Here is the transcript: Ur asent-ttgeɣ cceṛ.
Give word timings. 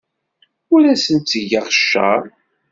Ur 0.73 0.81
asent-ttgeɣ 0.93 1.65
cceṛ. 1.77 2.21